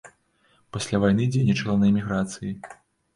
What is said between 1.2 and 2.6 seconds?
дзейнічала на эміграцыі.